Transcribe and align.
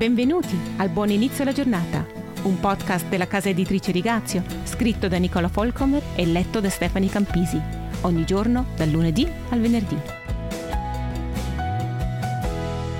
Benvenuti 0.00 0.58
al 0.78 0.88
Buon 0.88 1.10
Inizio 1.10 1.42
alla 1.42 1.52
Giornata, 1.52 2.06
un 2.44 2.58
podcast 2.58 3.06
della 3.08 3.26
casa 3.26 3.50
editrice 3.50 3.92
Rigazio, 3.92 4.42
scritto 4.64 5.08
da 5.08 5.18
Nicola 5.18 5.48
Folcomer 5.48 6.02
e 6.16 6.24
letto 6.24 6.58
da 6.58 6.70
Stefani 6.70 7.10
Campisi, 7.10 7.60
ogni 8.00 8.24
giorno 8.24 8.68
dal 8.76 8.88
lunedì 8.88 9.30
al 9.50 9.60
venerdì. 9.60 9.98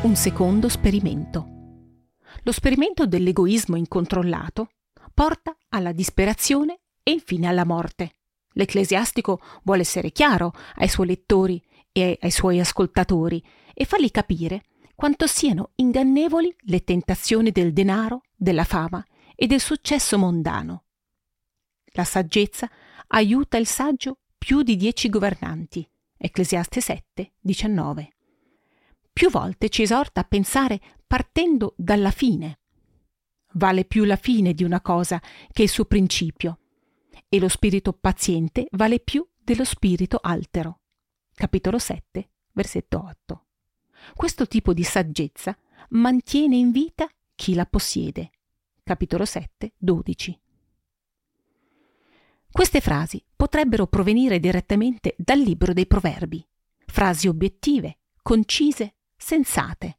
Un 0.02 0.14
secondo 0.14 0.68
sperimento. 0.68 1.46
Lo 2.42 2.52
sperimento 2.52 3.06
dell'egoismo 3.06 3.76
incontrollato 3.76 4.72
porta 5.14 5.56
alla 5.70 5.92
disperazione 5.92 6.80
e 7.02 7.12
infine 7.12 7.46
alla 7.46 7.64
morte. 7.64 8.16
L'ecclesiastico 8.52 9.40
vuole 9.62 9.80
essere 9.80 10.10
chiaro 10.12 10.52
ai 10.74 10.88
suoi 10.88 11.06
lettori 11.06 11.62
e 11.92 12.18
ai 12.20 12.30
suoi 12.30 12.60
ascoltatori 12.60 13.42
e 13.72 13.86
fargli 13.86 14.10
capire 14.10 14.64
quanto 15.00 15.26
siano 15.26 15.70
ingannevoli 15.76 16.54
le 16.64 16.84
tentazioni 16.84 17.52
del 17.52 17.72
denaro, 17.72 18.20
della 18.36 18.64
fama 18.64 19.02
e 19.34 19.46
del 19.46 19.58
successo 19.58 20.18
mondano. 20.18 20.84
La 21.92 22.04
saggezza 22.04 22.70
aiuta 23.06 23.56
il 23.56 23.66
saggio 23.66 24.18
più 24.36 24.60
di 24.60 24.76
dieci 24.76 25.08
governanti. 25.08 25.90
Ecclesiaste 26.18 26.82
7, 26.82 27.32
19. 27.40 28.12
Più 29.10 29.30
volte 29.30 29.70
ci 29.70 29.80
esorta 29.80 30.20
a 30.20 30.24
pensare 30.24 30.78
partendo 31.06 31.72
dalla 31.78 32.10
fine. 32.10 32.58
Vale 33.52 33.86
più 33.86 34.04
la 34.04 34.16
fine 34.16 34.52
di 34.52 34.64
una 34.64 34.82
cosa 34.82 35.18
che 35.50 35.62
il 35.62 35.70
suo 35.70 35.86
principio, 35.86 36.58
e 37.26 37.40
lo 37.40 37.48
spirito 37.48 37.94
paziente 37.94 38.66
vale 38.72 39.00
più 39.00 39.26
dello 39.42 39.64
spirito 39.64 40.18
altero. 40.20 40.80
Capitolo 41.32 41.78
7, 41.78 42.30
versetto 42.52 43.02
8. 43.02 43.44
Questo 44.14 44.46
tipo 44.46 44.72
di 44.72 44.82
saggezza 44.82 45.56
mantiene 45.90 46.56
in 46.56 46.70
vita 46.70 47.08
chi 47.34 47.54
la 47.54 47.66
possiede. 47.66 48.30
Capitolo 48.82 49.24
7, 49.24 49.72
12. 49.76 50.40
Queste 52.52 52.80
frasi 52.80 53.24
potrebbero 53.36 53.86
provenire 53.86 54.40
direttamente 54.40 55.14
dal 55.16 55.38
libro 55.38 55.72
dei 55.72 55.86
proverbi, 55.86 56.44
frasi 56.86 57.28
obiettive, 57.28 57.98
concise, 58.22 58.94
sensate. 59.16 59.96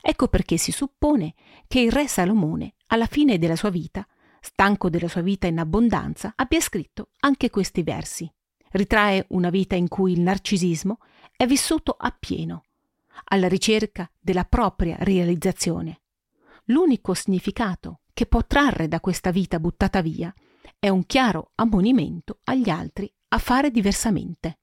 Ecco 0.00 0.28
perché 0.28 0.58
si 0.58 0.70
suppone 0.70 1.34
che 1.66 1.80
il 1.80 1.90
re 1.90 2.06
Salomone, 2.06 2.74
alla 2.88 3.06
fine 3.06 3.38
della 3.38 3.56
sua 3.56 3.70
vita, 3.70 4.06
stanco 4.40 4.90
della 4.90 5.08
sua 5.08 5.22
vita 5.22 5.46
in 5.46 5.58
abbondanza, 5.58 6.34
abbia 6.36 6.60
scritto 6.60 7.08
anche 7.20 7.48
questi 7.48 7.82
versi. 7.82 8.30
Ritrae 8.70 9.26
una 9.30 9.50
vita 9.50 9.74
in 9.74 9.88
cui 9.88 10.12
il 10.12 10.20
narcisismo 10.20 10.98
è 11.34 11.46
vissuto 11.46 11.96
appieno, 11.98 12.64
alla 13.24 13.48
ricerca 13.48 14.10
della 14.18 14.44
propria 14.44 14.96
realizzazione. 15.00 16.02
L'unico 16.66 17.14
significato 17.14 18.00
che 18.12 18.26
può 18.26 18.44
trarre 18.44 18.88
da 18.88 19.00
questa 19.00 19.30
vita 19.30 19.58
buttata 19.58 20.00
via 20.00 20.32
è 20.78 20.88
un 20.88 21.06
chiaro 21.06 21.52
ammonimento 21.56 22.38
agli 22.44 22.68
altri 22.68 23.12
a 23.28 23.38
fare 23.38 23.70
diversamente. 23.70 24.58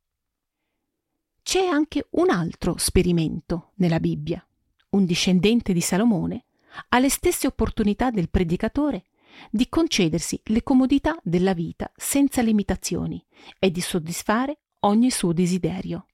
C'è 1.42 1.66
anche 1.66 2.08
un 2.12 2.30
altro 2.30 2.78
sperimento 2.78 3.72
nella 3.76 4.00
Bibbia. 4.00 4.46
Un 4.90 5.06
discendente 5.06 5.74
di 5.74 5.82
Salomone 5.82 6.46
ha 6.90 7.00
le 7.00 7.10
stesse 7.10 7.48
opportunità 7.48 8.12
del 8.12 8.30
predicatore 8.30 9.06
di 9.50 9.70
concedersi 9.70 10.40
le 10.46 10.64
comodità 10.64 11.18
della 11.24 11.54
vita 11.54 11.92
senza 11.96 12.42
limitazioni 12.42 13.24
e 13.58 13.72
di 13.72 13.82
soddisfare 13.82 14.60
ogni 14.80 15.10
suo 15.12 15.34
desiderio. 15.34 16.09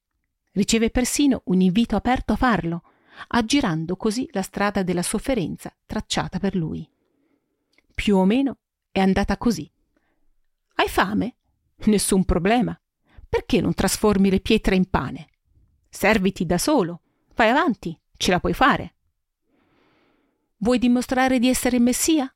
Riceve 0.56 0.90
persino 0.90 1.42
un 1.48 1.60
invito 1.60 1.98
aperto 1.98 2.32
a 2.32 2.38
farlo, 2.38 2.84
aggirando 3.28 3.98
così 3.98 4.26
la 4.32 4.42
strada 4.42 4.84
della 4.84 5.02
sofferenza 5.02 5.76
tracciata 5.86 6.40
per 6.40 6.56
lui. 6.56 6.90
Più 7.94 8.16
o 8.16 8.24
meno 8.24 8.60
è 8.90 9.02
andata 9.02 9.38
così. 9.38 9.70
Hai 10.76 10.88
fame? 10.88 11.36
Nessun 11.88 12.24
problema. 12.24 12.80
Perché 13.28 13.60
non 13.60 13.74
trasformi 13.74 14.30
le 14.30 14.40
pietre 14.40 14.78
in 14.78 14.90
pane? 14.90 15.28
Serviti 15.90 16.46
da 16.46 16.58
solo. 16.58 17.02
Vai 17.36 17.50
avanti, 17.50 18.00
ce 18.16 18.32
la 18.32 18.40
puoi 18.40 18.54
fare. 18.54 18.96
Vuoi 20.60 20.80
dimostrare 20.80 21.38
di 21.38 21.50
essere 21.50 21.76
il 21.76 21.84
Messia? 21.84 22.34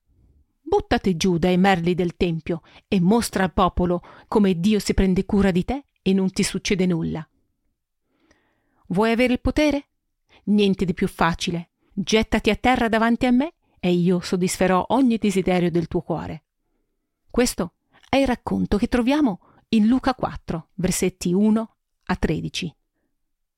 Buttati 0.59 1.15
giù 1.15 1.37
dai 1.37 1.57
merli 1.57 1.95
del 1.95 2.17
Tempio 2.17 2.63
e 2.89 2.99
mostra 2.99 3.45
al 3.45 3.53
popolo 3.53 4.01
come 4.27 4.59
Dio 4.59 4.79
si 4.79 4.93
prende 4.93 5.23
cura 5.23 5.51
di 5.51 5.63
te 5.63 5.85
e 6.01 6.11
non 6.11 6.29
ti 6.31 6.43
succede 6.43 6.85
nulla. 6.85 7.25
Vuoi 8.91 9.11
avere 9.11 9.33
il 9.33 9.41
potere? 9.41 9.89
Niente 10.45 10.83
di 10.83 10.93
più 10.93 11.07
facile. 11.07 11.69
Gettati 11.93 12.49
a 12.49 12.55
terra 12.55 12.89
davanti 12.89 13.27
a 13.27 13.31
me 13.31 13.53
e 13.79 13.91
io 13.91 14.19
soddisferò 14.19 14.83
ogni 14.89 15.17
desiderio 15.17 15.69
del 15.69 15.87
tuo 15.87 16.01
cuore. 16.01 16.43
Questo 17.29 17.73
è 18.09 18.15
il 18.15 18.25
racconto 18.25 18.77
che 18.77 18.87
troviamo 18.87 19.41
in 19.69 19.85
Luca 19.85 20.15
4, 20.15 20.69
versetti 20.75 21.33
1 21.33 21.75
a 22.05 22.15
13. 22.15 22.75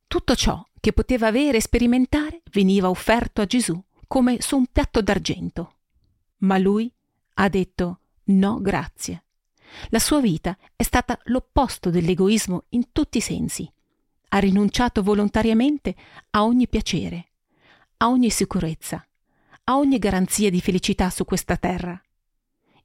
Tutto 0.07 0.35
ciò 0.35 0.61
che 0.81 0.91
poteva 0.91 1.27
avere 1.27 1.57
e 1.57 1.61
sperimentare 1.61 2.41
veniva 2.51 2.89
offerto 2.89 3.39
a 3.39 3.45
Gesù 3.45 3.81
come 4.07 4.41
su 4.41 4.57
un 4.57 4.65
piatto 4.65 5.01
d'argento. 5.01 5.75
Ma 6.39 6.57
lui 6.57 6.91
ha 7.35 7.47
detto 7.47 7.99
no 8.25 8.59
grazie. 8.59 9.23
La 9.91 9.99
sua 9.99 10.19
vita 10.19 10.57
è 10.75 10.83
stata 10.83 11.17
l'opposto 11.25 11.89
dell'egoismo 11.89 12.65
in 12.69 12.91
tutti 12.91 13.19
i 13.19 13.21
sensi 13.21 13.71
ha 14.33 14.39
rinunciato 14.39 15.03
volontariamente 15.03 15.95
a 16.31 16.43
ogni 16.43 16.67
piacere, 16.67 17.31
a 17.97 18.09
ogni 18.09 18.29
sicurezza, 18.29 19.05
a 19.65 19.77
ogni 19.77 19.99
garanzia 19.99 20.49
di 20.49 20.61
felicità 20.61 21.09
su 21.09 21.25
questa 21.25 21.57
terra. 21.57 22.01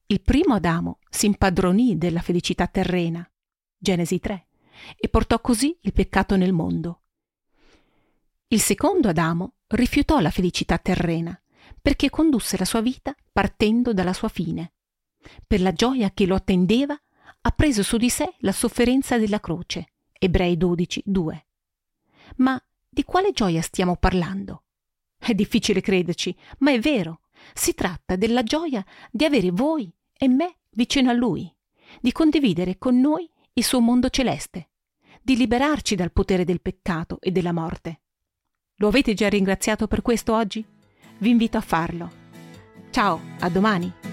Il 0.06 0.20
primo 0.22 0.54
Adamo 0.54 0.98
si 1.08 1.26
impadronì 1.26 1.98
della 1.98 2.20
felicità 2.20 2.66
terrena, 2.66 3.28
Genesi 3.76 4.18
3, 4.18 4.46
e 4.96 5.08
portò 5.08 5.40
così 5.40 5.76
il 5.82 5.92
peccato 5.92 6.36
nel 6.36 6.52
mondo. 6.52 7.02
Il 8.48 8.60
secondo 8.60 9.08
Adamo 9.08 9.54
rifiutò 9.68 10.18
la 10.20 10.30
felicità 10.30 10.78
terrena 10.78 11.38
perché 11.80 12.10
condusse 12.10 12.56
la 12.56 12.64
sua 12.64 12.80
vita 12.80 13.14
partendo 13.32 13.92
dalla 13.92 14.12
sua 14.12 14.28
fine. 14.28 14.72
Per 15.46 15.60
la 15.60 15.72
gioia 15.72 16.10
che 16.12 16.26
lo 16.26 16.34
attendeva, 16.34 17.00
ha 17.40 17.50
preso 17.50 17.84
su 17.84 17.96
di 17.96 18.10
sé 18.10 18.34
la 18.38 18.52
sofferenza 18.52 19.18
della 19.18 19.38
croce 19.38 19.90
Ebrei 20.18 20.56
12, 20.56 21.02
2. 21.04 21.46
Ma 22.36 22.60
di 22.88 23.04
quale 23.04 23.32
gioia 23.32 23.62
stiamo 23.62 23.96
parlando? 23.96 24.64
È 25.18 25.34
difficile 25.34 25.80
crederci, 25.80 26.36
ma 26.58 26.72
è 26.72 26.78
vero. 26.78 27.20
Si 27.52 27.74
tratta 27.74 28.16
della 28.16 28.42
gioia 28.42 28.84
di 29.10 29.24
avere 29.24 29.50
voi 29.50 29.92
e 30.16 30.28
me 30.28 30.56
vicino 30.70 31.10
a 31.10 31.14
Lui, 31.14 31.52
di 32.00 32.12
condividere 32.12 32.78
con 32.78 32.98
noi 32.98 33.28
il 33.54 33.64
suo 33.64 33.80
mondo 33.80 34.08
celeste, 34.08 34.70
di 35.22 35.36
liberarci 35.36 35.94
dal 35.94 36.12
potere 36.12 36.44
del 36.44 36.60
peccato 36.60 37.18
e 37.20 37.30
della 37.30 37.52
morte. 37.52 38.00
Lo 38.76 38.88
avete 38.88 39.14
già 39.14 39.28
ringraziato 39.28 39.86
per 39.86 40.02
questo 40.02 40.34
oggi? 40.34 40.64
Vi 41.18 41.30
invito 41.30 41.56
a 41.56 41.62
farlo. 41.62 42.24
Ciao, 42.90 43.20
a 43.40 43.48
domani! 43.48 44.05